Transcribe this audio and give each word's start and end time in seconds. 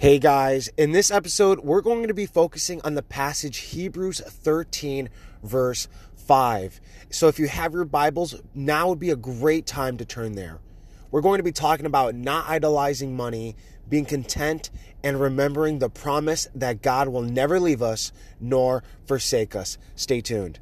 Hey 0.00 0.20
guys, 0.20 0.70
in 0.76 0.92
this 0.92 1.10
episode, 1.10 1.58
we're 1.58 1.80
going 1.80 2.06
to 2.06 2.14
be 2.14 2.24
focusing 2.24 2.80
on 2.82 2.94
the 2.94 3.02
passage 3.02 3.56
Hebrews 3.58 4.20
13, 4.20 5.08
verse 5.42 5.88
5. 6.14 6.80
So 7.10 7.26
if 7.26 7.40
you 7.40 7.48
have 7.48 7.72
your 7.72 7.84
Bibles, 7.84 8.36
now 8.54 8.90
would 8.90 9.00
be 9.00 9.10
a 9.10 9.16
great 9.16 9.66
time 9.66 9.96
to 9.96 10.04
turn 10.04 10.36
there. 10.36 10.60
We're 11.10 11.20
going 11.20 11.40
to 11.40 11.42
be 11.42 11.50
talking 11.50 11.84
about 11.84 12.14
not 12.14 12.48
idolizing 12.48 13.16
money, 13.16 13.56
being 13.88 14.04
content, 14.04 14.70
and 15.02 15.20
remembering 15.20 15.80
the 15.80 15.90
promise 15.90 16.46
that 16.54 16.80
God 16.80 17.08
will 17.08 17.22
never 17.22 17.58
leave 17.58 17.82
us 17.82 18.12
nor 18.38 18.84
forsake 19.04 19.56
us. 19.56 19.78
Stay 19.96 20.20
tuned. 20.20 20.60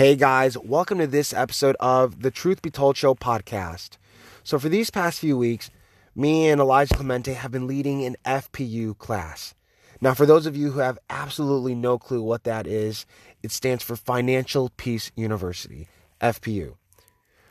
Hey 0.00 0.16
guys, 0.16 0.56
welcome 0.56 0.96
to 0.96 1.06
this 1.06 1.34
episode 1.34 1.76
of 1.78 2.22
the 2.22 2.30
Truth 2.30 2.62
Be 2.62 2.70
Told 2.70 2.96
Show 2.96 3.14
podcast. 3.14 3.98
So, 4.42 4.58
for 4.58 4.70
these 4.70 4.88
past 4.88 5.18
few 5.18 5.36
weeks, 5.36 5.70
me 6.14 6.48
and 6.48 6.58
Elijah 6.58 6.94
Clemente 6.94 7.34
have 7.34 7.50
been 7.50 7.66
leading 7.66 8.06
an 8.06 8.16
FPU 8.24 8.96
class. 8.96 9.54
Now, 10.00 10.14
for 10.14 10.24
those 10.24 10.46
of 10.46 10.56
you 10.56 10.70
who 10.70 10.78
have 10.78 10.98
absolutely 11.10 11.74
no 11.74 11.98
clue 11.98 12.22
what 12.22 12.44
that 12.44 12.66
is, 12.66 13.04
it 13.42 13.52
stands 13.52 13.84
for 13.84 13.94
Financial 13.94 14.70
Peace 14.78 15.12
University, 15.16 15.86
FPU. 16.22 16.76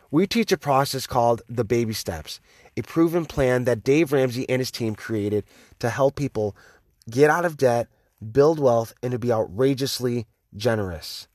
We 0.09 0.25
teach 0.25 0.51
a 0.51 0.57
process 0.57 1.05
called 1.05 1.43
the 1.47 1.63
baby 1.63 1.93
steps, 1.93 2.39
a 2.75 2.81
proven 2.81 3.27
plan 3.27 3.65
that 3.65 3.83
Dave 3.83 4.11
Ramsey 4.11 4.49
and 4.49 4.59
his 4.59 4.71
team 4.71 4.95
created 4.95 5.43
to 5.77 5.91
help 5.91 6.15
people 6.15 6.55
get 7.07 7.29
out 7.29 7.45
of 7.45 7.57
debt, 7.57 7.89
build 8.31 8.59
wealth, 8.59 8.95
and 9.03 9.11
to 9.11 9.19
be 9.19 9.31
outrageously 9.31 10.25
generous. 10.57 11.27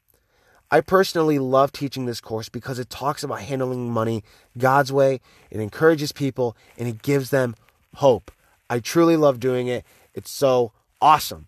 I 0.74 0.80
personally 0.80 1.38
love 1.38 1.70
teaching 1.70 2.06
this 2.06 2.20
course 2.20 2.48
because 2.48 2.80
it 2.80 2.90
talks 2.90 3.22
about 3.22 3.42
handling 3.42 3.92
money 3.92 4.24
God's 4.58 4.92
way, 4.92 5.20
it 5.48 5.60
encourages 5.60 6.10
people, 6.10 6.56
and 6.76 6.88
it 6.88 7.00
gives 7.00 7.30
them 7.30 7.54
hope. 7.94 8.32
I 8.68 8.80
truly 8.80 9.16
love 9.16 9.38
doing 9.38 9.68
it. 9.68 9.84
It's 10.14 10.32
so 10.32 10.72
awesome. 11.00 11.46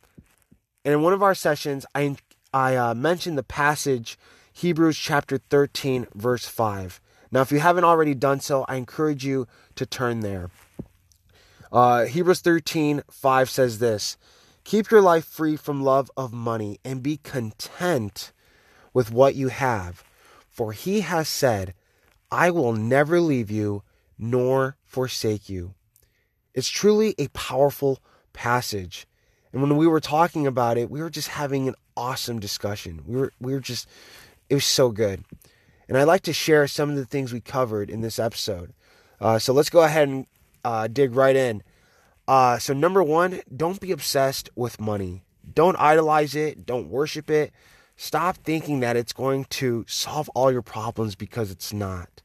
And 0.84 0.94
in 0.94 1.02
one 1.02 1.12
of 1.12 1.24
our 1.24 1.34
sessions, 1.34 1.84
I, 1.92 2.14
I 2.54 2.76
uh, 2.76 2.94
mentioned 2.94 3.36
the 3.36 3.42
passage 3.42 4.16
Hebrews 4.52 4.96
chapter 4.96 5.38
13, 5.38 6.06
verse 6.14 6.46
5. 6.46 7.00
Now, 7.32 7.40
if 7.40 7.50
you 7.50 7.58
haven't 7.58 7.82
already 7.82 8.14
done 8.14 8.38
so, 8.38 8.64
I 8.68 8.76
encourage 8.76 9.26
you 9.26 9.48
to 9.74 9.84
turn 9.84 10.20
there. 10.20 10.50
Uh, 11.72 12.04
Hebrews 12.04 12.42
13, 12.42 13.02
5 13.10 13.50
says 13.50 13.80
this 13.80 14.18
Keep 14.62 14.92
your 14.92 15.02
life 15.02 15.24
free 15.24 15.56
from 15.56 15.82
love 15.82 16.12
of 16.16 16.32
money 16.32 16.78
and 16.84 17.02
be 17.02 17.16
content 17.16 18.30
with 18.96 19.12
what 19.12 19.34
you 19.34 19.48
have. 19.48 20.02
For 20.48 20.72
he 20.72 21.02
has 21.02 21.28
said, 21.28 21.74
I 22.30 22.50
will 22.50 22.72
never 22.72 23.20
leave 23.20 23.50
you 23.50 23.82
nor 24.18 24.78
forsake 24.86 25.50
you. 25.50 25.74
It's 26.54 26.70
truly 26.70 27.14
a 27.18 27.28
powerful 27.28 27.98
passage. 28.32 29.06
And 29.52 29.60
when 29.60 29.76
we 29.76 29.86
were 29.86 30.00
talking 30.00 30.46
about 30.46 30.78
it, 30.78 30.90
we 30.90 31.02
were 31.02 31.10
just 31.10 31.28
having 31.28 31.68
an 31.68 31.74
awesome 31.94 32.40
discussion. 32.40 33.02
We 33.06 33.16
were 33.16 33.32
we 33.38 33.52
were 33.52 33.60
just 33.60 33.86
it 34.48 34.54
was 34.54 34.64
so 34.64 34.88
good. 34.88 35.24
And 35.90 35.98
I'd 35.98 36.04
like 36.04 36.22
to 36.22 36.32
share 36.32 36.66
some 36.66 36.88
of 36.88 36.96
the 36.96 37.04
things 37.04 37.34
we 37.34 37.42
covered 37.42 37.90
in 37.90 38.00
this 38.00 38.18
episode. 38.18 38.72
Uh, 39.20 39.38
so 39.38 39.52
let's 39.52 39.68
go 39.68 39.82
ahead 39.82 40.08
and 40.08 40.26
uh, 40.64 40.88
dig 40.88 41.14
right 41.14 41.36
in. 41.36 41.62
Uh, 42.26 42.56
so 42.58 42.72
number 42.72 43.02
one, 43.02 43.42
don't 43.54 43.78
be 43.78 43.92
obsessed 43.92 44.48
with 44.56 44.80
money. 44.80 45.22
Don't 45.54 45.78
idolize 45.78 46.34
it. 46.34 46.64
Don't 46.64 46.88
worship 46.88 47.28
it. 47.28 47.52
Stop 47.96 48.36
thinking 48.36 48.80
that 48.80 48.96
it's 48.96 49.14
going 49.14 49.44
to 49.44 49.84
solve 49.88 50.28
all 50.30 50.52
your 50.52 50.62
problems 50.62 51.14
because 51.14 51.50
it's 51.50 51.72
not. 51.72 52.22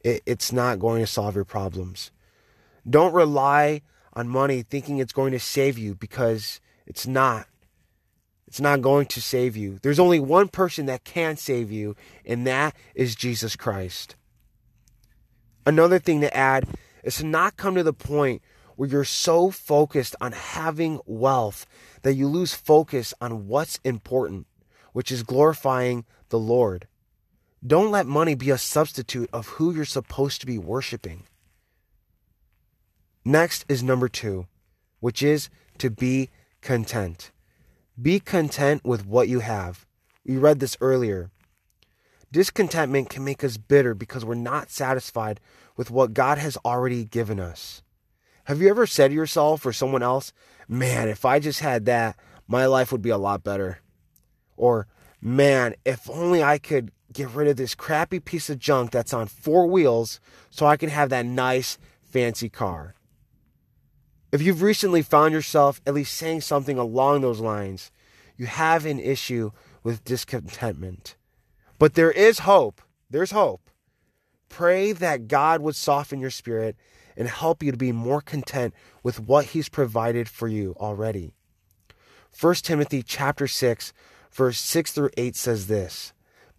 It, 0.00 0.22
it's 0.26 0.52
not 0.52 0.80
going 0.80 1.00
to 1.02 1.06
solve 1.06 1.36
your 1.36 1.44
problems. 1.44 2.10
Don't 2.88 3.14
rely 3.14 3.82
on 4.12 4.28
money 4.28 4.62
thinking 4.62 4.98
it's 4.98 5.12
going 5.12 5.32
to 5.32 5.40
save 5.40 5.78
you 5.78 5.94
because 5.94 6.60
it's 6.86 7.06
not. 7.06 7.46
It's 8.48 8.60
not 8.60 8.82
going 8.82 9.06
to 9.06 9.22
save 9.22 9.56
you. 9.56 9.78
There's 9.82 9.98
only 9.98 10.20
one 10.20 10.48
person 10.48 10.86
that 10.86 11.04
can 11.04 11.36
save 11.36 11.72
you, 11.72 11.96
and 12.24 12.46
that 12.46 12.76
is 12.94 13.14
Jesus 13.14 13.56
Christ. 13.56 14.16
Another 15.64 15.98
thing 15.98 16.20
to 16.20 16.36
add 16.36 16.68
is 17.02 17.16
to 17.16 17.26
not 17.26 17.56
come 17.56 17.74
to 17.76 17.82
the 17.82 17.92
point 17.92 18.42
where 18.76 18.88
you're 18.88 19.04
so 19.04 19.50
focused 19.50 20.14
on 20.20 20.32
having 20.32 21.00
wealth 21.06 21.66
that 22.02 22.14
you 22.14 22.28
lose 22.28 22.52
focus 22.54 23.14
on 23.20 23.46
what's 23.46 23.78
important 23.84 24.46
which 24.94 25.12
is 25.12 25.24
glorifying 25.24 26.06
the 26.30 26.38
Lord. 26.38 26.86
Don't 27.66 27.90
let 27.90 28.06
money 28.06 28.34
be 28.34 28.50
a 28.50 28.56
substitute 28.56 29.28
of 29.32 29.48
who 29.48 29.74
you're 29.74 29.84
supposed 29.84 30.40
to 30.40 30.46
be 30.46 30.56
worshiping. 30.56 31.24
Next 33.24 33.64
is 33.68 33.82
number 33.82 34.08
two, 34.08 34.46
which 35.00 35.22
is 35.22 35.50
to 35.78 35.90
be 35.90 36.30
content. 36.60 37.32
Be 38.00 38.20
content 38.20 38.84
with 38.84 39.04
what 39.04 39.28
you 39.28 39.40
have. 39.40 39.84
We 40.24 40.36
read 40.36 40.60
this 40.60 40.76
earlier. 40.80 41.30
Discontentment 42.30 43.10
can 43.10 43.24
make 43.24 43.42
us 43.42 43.56
bitter 43.56 43.94
because 43.94 44.24
we're 44.24 44.34
not 44.34 44.70
satisfied 44.70 45.40
with 45.76 45.90
what 45.90 46.14
God 46.14 46.38
has 46.38 46.56
already 46.64 47.04
given 47.04 47.40
us. 47.40 47.82
Have 48.44 48.60
you 48.60 48.68
ever 48.68 48.86
said 48.86 49.08
to 49.08 49.14
yourself 49.14 49.66
or 49.66 49.72
someone 49.72 50.02
else, 50.02 50.32
man, 50.68 51.08
if 51.08 51.24
I 51.24 51.40
just 51.40 51.60
had 51.60 51.86
that, 51.86 52.16
my 52.46 52.66
life 52.66 52.92
would 52.92 53.02
be 53.02 53.10
a 53.10 53.18
lot 53.18 53.42
better? 53.42 53.80
Or, 54.56 54.86
man, 55.20 55.74
if 55.84 56.08
only 56.08 56.42
I 56.42 56.58
could 56.58 56.92
get 57.12 57.30
rid 57.30 57.48
of 57.48 57.56
this 57.56 57.74
crappy 57.74 58.20
piece 58.20 58.50
of 58.50 58.58
junk 58.58 58.90
that's 58.90 59.14
on 59.14 59.26
four 59.26 59.66
wheels 59.66 60.20
so 60.50 60.66
I 60.66 60.76
can 60.76 60.90
have 60.90 61.10
that 61.10 61.26
nice, 61.26 61.78
fancy 62.02 62.48
car. 62.48 62.94
If 64.32 64.42
you've 64.42 64.62
recently 64.62 65.02
found 65.02 65.32
yourself 65.32 65.80
at 65.86 65.94
least 65.94 66.14
saying 66.14 66.40
something 66.40 66.76
along 66.76 67.20
those 67.20 67.40
lines, 67.40 67.92
you 68.36 68.46
have 68.46 68.84
an 68.84 68.98
issue 68.98 69.52
with 69.84 70.04
discontentment. 70.04 71.14
But 71.78 71.94
there 71.94 72.10
is 72.10 72.40
hope. 72.40 72.82
There's 73.08 73.30
hope. 73.30 73.70
Pray 74.48 74.92
that 74.92 75.28
God 75.28 75.60
would 75.60 75.76
soften 75.76 76.20
your 76.20 76.30
spirit 76.30 76.76
and 77.16 77.28
help 77.28 77.62
you 77.62 77.70
to 77.70 77.76
be 77.76 77.92
more 77.92 78.20
content 78.20 78.74
with 79.02 79.20
what 79.20 79.46
he's 79.46 79.68
provided 79.68 80.28
for 80.28 80.48
you 80.48 80.74
already. 80.78 81.34
1 82.40 82.54
Timothy 82.56 83.02
chapter 83.04 83.46
6 83.46 83.92
verse 84.34 84.58
6 84.58 84.92
through 84.92 85.10
8 85.16 85.36
says 85.36 85.68
this 85.68 86.12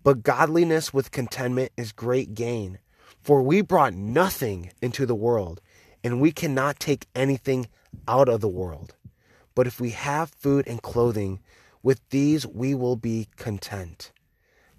But 0.03 0.23
godliness 0.23 0.93
with 0.93 1.11
contentment 1.11 1.71
is 1.77 1.91
great 1.91 2.33
gain, 2.33 2.79
for 3.21 3.41
we 3.41 3.61
brought 3.61 3.93
nothing 3.93 4.71
into 4.81 5.05
the 5.05 5.15
world, 5.15 5.61
and 6.03 6.21
we 6.21 6.31
cannot 6.31 6.79
take 6.79 7.07
anything 7.13 7.67
out 8.07 8.29
of 8.29 8.41
the 8.41 8.47
world. 8.47 8.95
But 9.53 9.67
if 9.67 9.79
we 9.79 9.91
have 9.91 10.29
food 10.31 10.67
and 10.67 10.81
clothing, 10.81 11.39
with 11.83 12.01
these 12.09 12.47
we 12.47 12.73
will 12.73 12.95
be 12.95 13.27
content. 13.35 14.11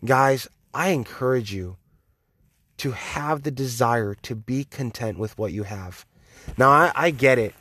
Guys, 0.05 0.49
I 0.75 0.89
encourage 0.89 1.53
you 1.53 1.77
to 2.79 2.93
have 2.93 3.43
the 3.43 3.51
desire 3.51 4.15
to 4.23 4.35
be 4.35 4.65
content 4.65 5.19
with 5.19 5.39
what 5.39 5.53
you 5.53 5.63
have. 5.63 6.05
Now, 6.59 6.71
I, 6.71 6.93
I 6.95 7.11
get 7.11 7.39
it. 7.39 7.55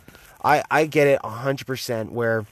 I, 0.44 0.64
I 0.70 0.86
get 0.86 1.08
it 1.08 1.22
100% 1.22 2.10
where 2.10 2.46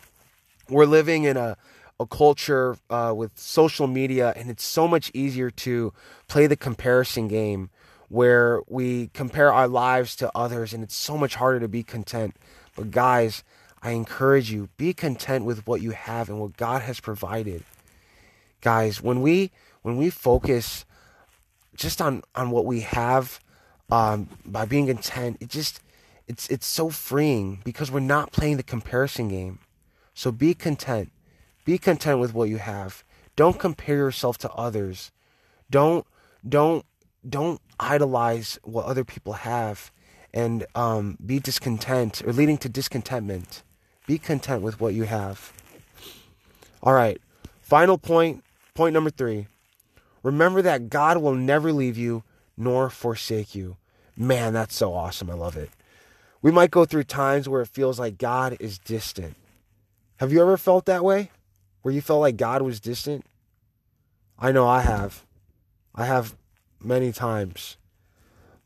we're 0.70 0.86
living 0.86 1.26
in 1.26 1.36
a, 1.36 1.58
a 2.00 2.06
culture 2.06 2.78
uh, 2.90 3.14
with 3.16 3.38
social 3.38 3.88
media, 3.88 4.34
and 4.36 4.50
it's 4.50 4.66
so 4.66 4.88
much 4.88 5.12
easier 5.14 5.50
to 5.52 5.94
play 6.28 6.48
the 6.48 6.56
comparison 6.56 7.28
game 7.28 7.70
where 8.10 8.62
we 8.68 9.08
compare 9.14 9.52
our 9.52 9.68
lives 9.68 10.16
to 10.18 10.32
others, 10.36 10.74
and 10.74 10.84
it's 10.84 10.96
so 10.96 11.18
much 11.18 11.36
harder 11.36 11.60
to 11.60 11.68
be 11.68 11.84
content. 11.84 12.36
But, 12.76 12.92
guys, 12.92 13.44
I 13.82 13.92
encourage 13.92 14.52
you 14.52 14.70
be 14.78 14.94
content 14.94 15.46
with 15.46 15.68
what 15.68 15.82
you 15.82 15.92
have 15.92 16.30
and 16.30 16.40
what 16.40 16.56
God 16.56 16.84
has 16.84 17.00
provided. 17.00 17.64
Guys, 18.62 19.02
when 19.02 19.22
we 19.22 19.52
when 19.82 19.98
we 19.98 20.10
focus 20.10 20.86
just 21.76 22.02
on 22.02 22.24
on 22.34 22.50
what 22.50 22.66
we 22.66 22.80
have 22.82 23.42
um, 23.92 24.30
by 24.46 24.66
being 24.66 24.88
content, 24.88 25.38
it 25.42 25.50
just 25.50 25.82
it's 26.28 26.48
it's 26.48 26.66
so 26.66 26.90
freeing 26.90 27.62
because 27.66 27.92
we're 27.92 28.00
not 28.00 28.32
playing 28.32 28.56
the 28.56 28.64
comparison 28.64 29.28
game. 29.28 29.60
So 30.14 30.32
be 30.32 30.54
content. 30.54 31.12
Be 31.66 31.78
content 31.78 32.20
with 32.20 32.34
what 32.34 32.50
you 32.50 32.58
have. 32.58 33.04
Don't 33.36 33.60
compare 33.60 33.96
yourself 33.96 34.38
to 34.40 34.52
others. 34.52 35.12
Don't 35.70 36.06
don't 36.48 36.86
don't 37.28 37.62
idolize 37.80 38.60
what 38.64 38.86
other 38.86 39.04
people 39.04 39.34
have 39.34 39.92
and 40.34 40.66
um, 40.76 41.18
be 41.24 41.40
discontent 41.40 42.22
or 42.26 42.34
leading 42.34 42.58
to 42.58 42.70
discontentment. 42.70 43.64
Be 44.08 44.18
content 44.18 44.62
with 44.62 44.80
what 44.80 44.94
you 44.94 45.04
have. 45.04 45.54
All 46.82 46.94
right. 46.94 47.22
Final 47.62 47.98
point, 47.98 48.44
point 48.74 48.94
number 48.94 49.10
three. 49.10 49.48
Remember 50.22 50.62
that 50.62 50.90
God 50.90 51.18
will 51.18 51.36
never 51.36 51.72
leave 51.72 51.98
you 51.98 52.24
nor 52.58 52.90
forsake 52.90 53.56
you. 53.56 53.78
Man, 54.18 54.54
that's 54.54 54.76
so 54.76 54.94
awesome. 54.94 55.30
I 55.30 55.34
love 55.34 55.56
it. 55.56 55.70
We 56.42 56.52
might 56.52 56.72
go 56.72 56.84
through 56.86 57.06
times 57.06 57.48
where 57.48 57.62
it 57.62 57.70
feels 57.70 58.00
like 58.00 58.18
God 58.18 58.58
is 58.60 58.78
distant. 58.78 59.36
Have 60.18 60.32
you 60.32 60.42
ever 60.42 60.58
felt 60.58 60.86
that 60.86 61.04
way? 61.04 61.32
Where 61.84 61.94
you 61.94 62.02
felt 62.02 62.22
like 62.22 62.38
God 62.38 62.64
was 62.64 62.80
distant? 62.80 63.26
I 64.40 64.52
know 64.52 64.68
I 64.68 64.82
have. 64.82 65.24
I 65.94 66.06
have 66.06 66.36
many 66.82 67.12
times. 67.12 67.78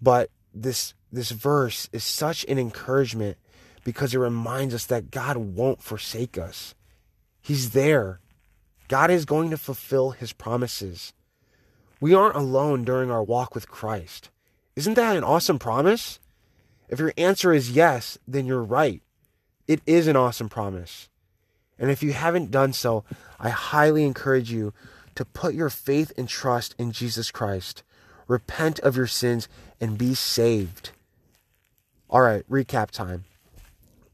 But 0.02 0.30
this 0.54 0.94
this 1.12 1.32
verse 1.32 1.90
is 1.92 2.04
such 2.04 2.46
an 2.46 2.58
encouragement 2.58 3.38
because 3.84 4.14
it 4.14 4.20
reminds 4.20 4.74
us 4.74 4.86
that 4.86 5.12
God 5.12 5.38
won't 5.38 5.82
forsake 5.82 6.38
us. 6.38 6.76
He's 7.42 7.72
there. 7.72 8.20
God 8.88 9.10
is 9.10 9.26
going 9.26 9.50
to 9.50 9.58
fulfill 9.58 10.12
his 10.12 10.34
promises. 10.34 11.14
We 12.00 12.14
aren't 12.14 12.36
alone 12.36 12.84
during 12.84 13.10
our 13.10 13.24
walk 13.24 13.56
with 13.56 13.70
Christ. 13.70 14.30
Isn't 14.76 14.94
that 14.96 15.16
an 15.16 15.24
awesome 15.24 15.60
promise? 15.60 16.20
If 16.90 17.00
your 17.00 17.14
answer 17.18 17.54
is 17.54 17.72
yes, 17.72 18.18
then 18.28 18.46
you're 18.46 18.64
right. 18.64 19.02
It 19.68 19.82
is 19.86 20.08
an 20.08 20.16
awesome 20.16 20.50
promise. 20.50 21.10
And 21.80 21.92
if 21.92 22.02
you 22.02 22.14
haven't 22.14 22.52
done 22.52 22.74
so, 22.74 23.04
I 23.40 23.50
highly 23.50 24.04
encourage 24.04 24.52
you 24.52 24.74
to 25.16 25.26
put 25.26 25.54
your 25.54 25.70
faith 25.70 26.12
and 26.18 26.28
trust 26.28 26.76
in 26.78 26.92
Jesus 26.92 27.32
Christ. 27.32 27.84
Repent 28.28 28.80
of 28.80 28.96
your 28.96 29.08
sins 29.08 29.48
and 29.80 29.98
be 29.98 30.14
saved. 30.14 30.92
All 32.10 32.22
right, 32.22 32.48
recap 32.50 32.92
time. 32.92 33.26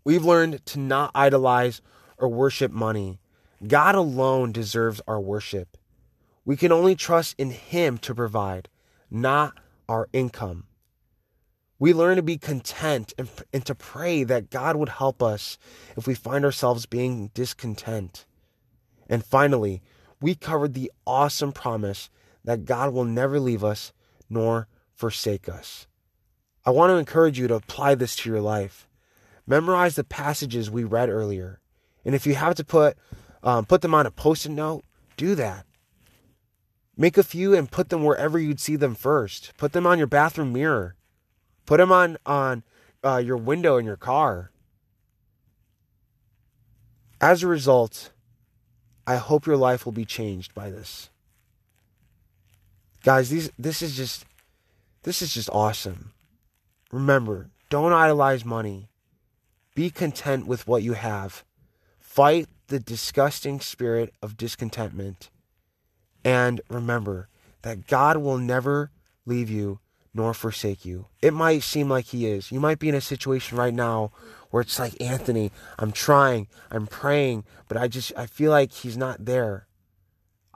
We've 0.04 0.25
learned 0.25 0.65
to 0.68 0.80
not 0.80 1.12
idolize 1.15 1.81
or 2.18 2.27
worship 2.27 2.71
money. 2.71 3.19
God 3.65 3.95
alone 3.95 4.51
deserves 4.51 5.01
our 5.07 5.19
worship. 5.19 5.77
We 6.45 6.57
can 6.57 6.71
only 6.71 6.95
trust 6.95 7.36
in 7.38 7.51
Him 7.51 7.98
to 8.00 8.13
provide, 8.13 8.68
not 9.10 9.57
our 9.88 10.10
income. 10.12 10.65
We 11.80 11.94
learn 11.94 12.18
to 12.18 12.24
be 12.24 12.38
content 12.38 13.14
and, 13.18 13.30
and, 13.52 13.66
to 13.66 13.75
pray 13.75 14.24
that 14.24 14.50
God 14.50 14.75
would 14.75 14.90
help 14.90 15.22
us 15.22 15.58
if 15.98 16.08
we 16.08 16.14
find 16.14 16.46
ourselves 16.46 16.86
being 16.86 17.31
discontent. 17.34 18.25
And 19.10 19.25
finally, 19.25 19.81
we 20.22 20.36
covered 20.36 20.74
the 20.74 20.92
awesome 21.06 21.52
promise 21.52 22.10
that 22.46 22.66
God 22.66 22.94
will 22.94 23.06
never 23.06 23.40
leave 23.40 23.64
us 23.64 23.92
nor 24.30 24.68
forsake 24.94 25.50
us. 25.50 25.88
I 26.66 26.72
want 26.72 26.92
to 26.92 26.98
encourage 26.98 27.38
you 27.38 27.48
to 27.48 27.56
apply 27.56 27.96
this 27.96 28.16
to 28.18 28.30
your 28.30 28.42
life. 28.42 28.88
Memorize 29.46 29.96
the 29.96 30.06
passages 30.06 30.72
we 30.72 30.86
read 30.86 31.10
earlier. 31.10 31.60
And 32.06 32.16
if 32.16 32.25
you 32.25 32.36
have 32.36 32.56
to 32.56 32.64
put 32.64 32.98
um, 33.44 33.66
put 33.66 33.81
them 33.81 33.94
on 33.94 34.06
a 34.06 34.12
post-it 34.12 34.52
note, 34.52 34.86
do 35.18 35.36
that. 35.36 35.66
Make 36.96 37.18
a 37.18 37.24
few 37.24 37.54
and 37.54 37.70
put 37.70 37.90
them 37.90 38.04
wherever 38.04 38.40
you'd 38.40 38.62
see 38.62 38.78
them 38.78 38.96
first. 38.96 39.52
Put 39.58 39.74
them 39.74 39.86
on 39.86 39.98
your 39.98 40.08
bathroom 40.08 40.54
mirror. 40.54 40.96
Put 41.65 41.77
them 41.77 41.92
on 41.92 42.18
on 42.25 42.63
uh, 43.04 43.18
your 43.18 43.38
window 43.38 43.77
in 43.77 43.86
your 43.86 43.98
car. 43.98 44.51
As 47.21 47.44
a 47.44 47.48
result, 47.48 48.12
I 49.07 49.15
hope 49.15 49.45
your 49.45 49.57
life 49.57 49.86
will 49.86 49.94
be 49.94 50.06
changed 50.06 50.54
by 50.54 50.69
this. 50.69 51.10
Guys, 53.04 53.30
these 53.30 53.50
this 53.57 53.81
is 53.81 53.95
just 53.95 54.25
this 55.04 55.21
is 55.21 55.33
just 55.33 55.50
awesome. 55.51 56.13
Remember, 56.92 57.50
don't 57.69 57.94
idolize 57.94 58.45
money. 58.45 58.89
Be 59.75 59.89
content 59.89 60.45
with 60.45 60.68
what 60.68 60.83
you 60.83 60.94
have. 60.94 61.44
Fight 62.00 62.48
the 62.68 62.80
disgusting 62.80 63.60
spirit 63.60 64.13
of 64.21 64.38
discontentment. 64.38 65.30
And 66.24 66.62
remember 66.69 67.27
that 67.63 67.88
God 67.88 68.18
will 68.18 68.38
never 68.38 68.92
leave 69.25 69.50
you 69.50 69.80
nor 70.13 70.33
forsake 70.33 70.86
you. 70.86 71.07
It 71.21 71.33
might 71.33 71.63
seem 71.63 71.89
like 71.89 72.06
He 72.06 72.27
is. 72.27 72.51
You 72.51 72.60
might 72.60 72.80
be 72.80 72.89
in 72.89 72.95
a 72.95 73.01
situation 73.01 73.57
right 73.57 73.74
now 73.74 74.12
where 74.51 74.62
it's 74.62 74.77
like, 74.77 75.00
Anthony, 75.01 75.51
I'm 75.80 75.92
trying, 75.92 76.48
I'm 76.69 76.86
praying, 76.86 77.45
but 77.68 77.77
I 77.77 77.88
just, 77.88 78.12
I 78.15 78.27
feel 78.27 78.51
like 78.51 78.71
He's 78.71 78.98
not 78.98 79.25
there. 79.25 79.68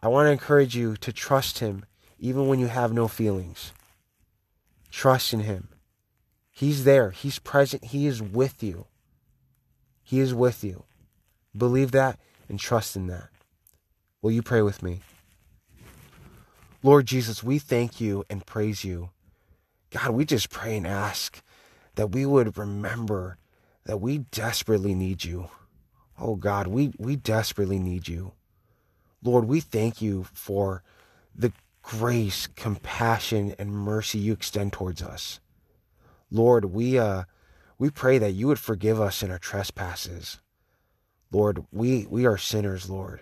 I 0.02 0.08
want 0.08 0.28
to 0.28 0.32
encourage 0.32 0.76
you 0.76 0.96
to 0.98 1.12
trust 1.12 1.60
Him 1.60 1.86
even 2.20 2.48
when 2.48 2.60
you 2.60 2.68
have 2.68 2.94
no 2.94 3.08
feelings. 3.08 3.72
Trust 4.92 5.34
in 5.34 5.42
Him. 5.42 5.70
He's 6.52 6.84
there, 6.84 7.10
He's 7.12 7.40
present, 7.40 7.86
He 7.86 8.06
is 8.06 8.22
with 8.22 8.62
you. 8.62 8.86
He 10.04 10.20
is 10.20 10.34
with 10.34 10.64
you. 10.64 10.84
Believe 11.56 11.92
that 11.92 12.20
and 12.48 12.60
trust 12.60 12.96
in 12.96 13.08
that. 13.08 13.30
Will 14.22 14.32
you 14.32 14.42
pray 14.42 14.62
with 14.62 14.82
me? 14.82 15.02
Lord 16.84 17.08
Jesus, 17.08 17.44
we 17.44 17.60
thank 17.60 18.00
you 18.00 18.24
and 18.30 18.46
praise 18.46 18.84
you. 18.84 19.10
God, 19.98 20.12
we 20.12 20.26
just 20.26 20.52
pray 20.52 20.78
and 20.78 20.86
ask 20.86 21.42
that 21.96 22.12
we 22.12 22.26
would 22.26 22.58
remember 22.58 23.38
that 23.86 24.00
we 24.00 24.20
desperately 24.20 24.94
need 24.94 25.24
you. 25.24 25.50
Oh 26.20 26.36
God, 26.36 26.68
we, 26.68 26.94
we 27.00 27.16
desperately 27.16 27.80
need 27.80 28.08
you. 28.08 28.34
Lord, 29.24 29.46
we 29.46 29.60
thank 29.60 30.00
you 30.02 30.26
for 30.34 30.84
the 31.36 31.52
grace, 31.82 32.48
compassion, 32.48 33.56
and 33.58 33.72
mercy 33.72 34.20
you 34.20 34.34
extend 34.34 34.74
towards 34.74 35.02
us. 35.02 35.40
Lord, 36.30 36.66
we 36.66 37.00
uh 37.00 37.24
we 37.80 37.90
pray 37.90 38.18
that 38.18 38.32
you 38.34 38.48
would 38.48 38.60
forgive 38.60 39.00
us 39.00 39.24
in 39.24 39.32
our 39.32 39.38
trespasses. 39.40 40.40
Lord, 41.32 41.66
we, 41.72 42.08
we 42.10 42.26
are 42.26 42.38
sinners, 42.38 42.90
Lord, 42.90 43.22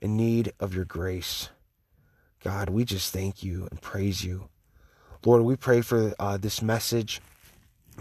in 0.00 0.16
need 0.16 0.52
of 0.58 0.74
your 0.74 0.86
grace. 0.86 1.50
God, 2.42 2.70
we 2.70 2.84
just 2.84 3.12
thank 3.12 3.42
you 3.42 3.68
and 3.70 3.80
praise 3.82 4.24
you. 4.24 4.48
Lord, 5.24 5.42
we 5.42 5.56
pray 5.56 5.80
for 5.80 6.14
uh, 6.18 6.36
this 6.36 6.62
message. 6.62 7.20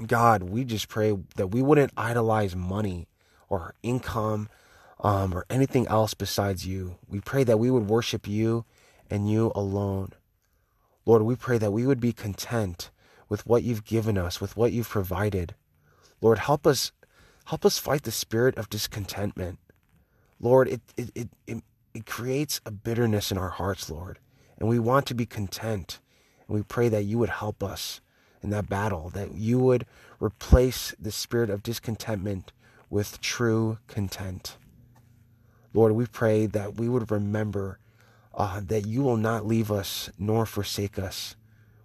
God, 0.06 0.44
we 0.44 0.64
just 0.64 0.88
pray 0.88 1.18
that 1.36 1.48
we 1.48 1.62
wouldn't 1.62 1.92
idolize 1.98 2.56
money 2.56 3.08
or 3.50 3.76
income 3.84 4.50
um, 5.02 5.34
or 5.34 5.46
anything 5.50 5.88
else 5.88 6.14
besides 6.14 6.66
you. 6.66 6.96
We 7.08 7.20
pray 7.20 7.44
that 7.44 7.60
we 7.60 7.72
would 7.72 7.88
worship 7.88 8.28
you 8.28 8.66
and 9.10 9.30
you 9.30 9.52
alone. 9.56 10.14
Lord, 11.06 11.24
we 11.24 11.36
pray 11.36 11.58
that 11.58 11.72
we 11.72 11.86
would 11.86 12.00
be 12.00 12.14
content 12.14 12.90
with 13.28 13.46
what 13.46 13.64
you've 13.64 13.84
given 13.84 14.18
us, 14.18 14.40
with 14.40 14.56
what 14.56 14.72
you've 14.72 14.90
provided. 14.90 15.56
Lord, 16.22 16.40
help 16.40 16.66
us 16.66 16.92
Help 17.50 17.66
us 17.66 17.80
fight 17.80 18.04
the 18.04 18.12
spirit 18.12 18.56
of 18.60 18.70
discontentment. 18.70 19.58
Lord, 20.40 20.68
it, 20.68 20.82
it, 20.96 21.10
it, 21.16 21.30
it, 21.48 21.64
it 21.96 22.06
creates 22.06 22.62
a 22.64 22.70
bitterness 22.70 23.32
in 23.32 23.40
our 23.40 23.50
hearts, 23.50 23.90
Lord. 23.90 24.20
And 24.60 24.70
we 24.70 24.78
want 24.78 25.08
to 25.08 25.16
be 25.16 25.26
content. 25.26 26.00
And 26.50 26.58
we 26.58 26.64
pray 26.64 26.90
that 26.90 27.04
you 27.04 27.20
would 27.20 27.30
help 27.30 27.64
us 27.64 28.02
in 28.42 28.50
that 28.50 28.68
battle, 28.68 29.12
that 29.12 29.36
you 29.36 29.60
would 29.60 29.86
replace 30.20 30.96
the 31.00 31.12
spirit 31.12 31.50
of 31.50 31.62
discontentment 31.62 32.52
with 32.90 33.22
true 33.22 33.78
content. 33.88 34.58
Lord, 35.74 35.92
we 35.92 36.08
pray 36.08 36.48
that 36.48 36.76
we 36.76 36.90
would 36.90 37.12
remember 37.12 37.78
uh, 38.34 38.62
that 38.66 38.88
you 38.88 39.04
will 39.04 39.18
not 39.18 39.46
leave 39.46 39.72
us 39.72 40.10
nor 40.18 40.48
forsake 40.48 40.98
us. 40.98 41.36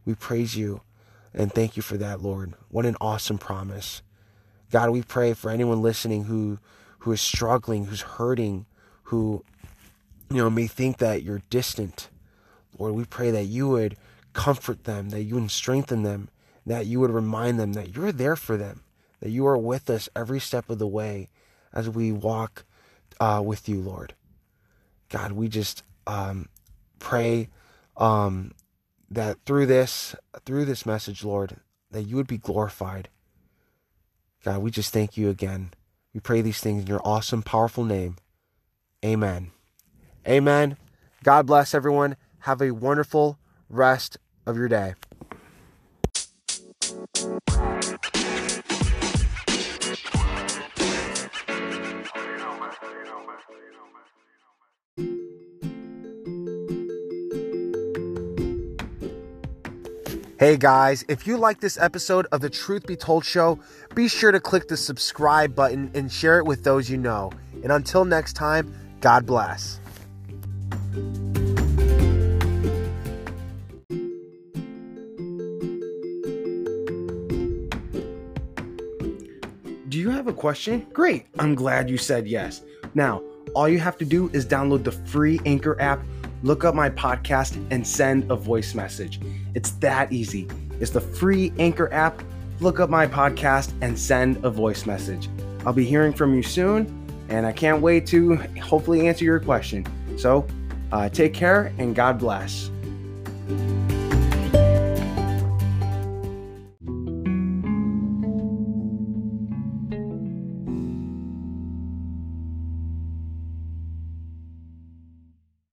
We 0.06 0.14
praise 0.14 0.56
you 0.56 0.80
and 1.34 1.52
thank 1.52 1.76
you 1.76 1.82
for 1.82 1.98
that, 1.98 2.22
Lord. 2.22 2.54
What 2.70 2.86
an 2.86 2.96
awesome 3.00 3.38
promise. 3.38 4.00
God, 4.70 4.90
we 4.90 5.02
pray 5.02 5.34
for 5.34 5.50
anyone 5.50 5.82
listening 5.82 6.24
who 6.24 6.58
who 7.00 7.12
is 7.12 7.20
struggling, 7.20 7.84
who's 7.84 8.00
hurting, 8.00 8.64
who 9.04 9.44
you 10.30 10.38
know 10.38 10.48
may 10.48 10.66
think 10.66 10.98
that 10.98 11.22
you're 11.22 11.42
distant. 11.50 12.08
Lord, 12.78 12.94
we 12.94 13.04
pray 13.04 13.30
that 13.30 13.44
you 13.44 13.68
would 13.68 13.96
comfort 14.34 14.84
them, 14.84 15.10
that 15.10 15.22
you 15.22 15.36
would 15.36 15.50
strengthen 15.50 16.02
them, 16.02 16.28
that 16.66 16.86
you 16.86 17.00
would 17.00 17.10
remind 17.10 17.58
them 17.58 17.72
that 17.72 17.94
you're 17.96 18.12
there 18.12 18.36
for 18.36 18.56
them, 18.56 18.82
that 19.20 19.30
you 19.30 19.46
are 19.46 19.58
with 19.58 19.88
us 19.88 20.08
every 20.14 20.40
step 20.40 20.68
of 20.68 20.78
the 20.78 20.86
way 20.86 21.30
as 21.72 21.88
we 21.88 22.12
walk 22.12 22.64
uh, 23.20 23.42
with 23.44 23.68
you, 23.68 23.80
Lord. 23.80 24.14
God, 25.08 25.32
we 25.32 25.48
just 25.48 25.82
um, 26.06 26.48
pray 26.98 27.48
um, 27.96 28.52
that 29.10 29.38
through 29.46 29.66
this, 29.66 30.14
through 30.44 30.66
this 30.66 30.84
message, 30.84 31.24
Lord, 31.24 31.56
that 31.90 32.02
you 32.02 32.16
would 32.16 32.26
be 32.26 32.38
glorified 32.38 33.08
God, 34.44 34.58
we 34.58 34.70
just 34.70 34.92
thank 34.92 35.16
you 35.16 35.30
again. 35.30 35.70
We 36.12 36.20
pray 36.20 36.42
these 36.42 36.60
things 36.60 36.82
in 36.82 36.86
your 36.86 37.00
awesome, 37.02 37.42
powerful 37.42 37.82
name. 37.82 38.16
Amen. 39.02 39.52
Amen. 40.28 40.76
God 41.22 41.46
bless 41.46 41.74
everyone. 41.74 42.16
Have 42.40 42.60
a 42.60 42.72
wonderful 42.72 43.38
rest 43.70 44.18
of 44.46 44.56
your 44.56 44.68
day. 44.68 44.94
Hey 60.36 60.58
guys, 60.58 61.06
if 61.08 61.26
you 61.26 61.38
like 61.38 61.60
this 61.60 61.78
episode 61.78 62.26
of 62.30 62.42
the 62.42 62.50
Truth 62.50 62.86
Be 62.86 62.96
Told 62.96 63.24
show, 63.24 63.58
be 63.94 64.08
sure 64.08 64.30
to 64.30 64.40
click 64.40 64.68
the 64.68 64.76
subscribe 64.76 65.54
button 65.54 65.90
and 65.94 66.12
share 66.12 66.38
it 66.38 66.44
with 66.44 66.64
those 66.64 66.90
you 66.90 66.98
know. 66.98 67.32
And 67.62 67.72
until 67.72 68.04
next 68.04 68.34
time, 68.34 68.74
God 69.00 69.24
bless. 69.24 69.80
Do 79.94 80.00
you 80.00 80.10
have 80.10 80.26
a 80.26 80.32
question? 80.32 80.88
Great. 80.92 81.26
I'm 81.38 81.54
glad 81.54 81.88
you 81.88 81.98
said 81.98 82.26
yes. 82.26 82.62
Now, 82.96 83.22
all 83.54 83.68
you 83.68 83.78
have 83.78 83.96
to 83.98 84.04
do 84.04 84.28
is 84.32 84.44
download 84.44 84.82
the 84.82 84.90
free 84.90 85.38
Anchor 85.46 85.80
app 85.80 86.02
look 86.42 86.64
up 86.64 86.74
my 86.74 86.90
podcast 86.90 87.64
and 87.70 87.86
send 87.86 88.28
a 88.28 88.34
voice 88.34 88.74
message. 88.74 89.20
It's 89.54 89.70
that 89.70 90.12
easy. 90.12 90.48
It's 90.80 90.90
the 90.90 91.00
free 91.00 91.52
Anchor 91.60 91.92
app. 91.92 92.20
Look 92.58 92.80
up 92.80 92.90
my 92.90 93.06
podcast 93.06 93.72
and 93.82 93.96
send 93.96 94.44
a 94.44 94.50
voice 94.50 94.84
message. 94.84 95.28
I'll 95.64 95.72
be 95.72 95.84
hearing 95.84 96.12
from 96.12 96.34
you 96.34 96.42
soon, 96.42 96.88
and 97.28 97.46
I 97.46 97.52
can't 97.52 97.80
wait 97.80 98.04
to 98.08 98.34
hopefully 98.60 99.06
answer 99.06 99.24
your 99.24 99.38
question. 99.38 99.86
So, 100.18 100.44
uh, 100.90 101.08
take 101.08 101.34
care 101.34 101.72
and 101.78 101.94
God 101.94 102.18
bless. 102.18 102.68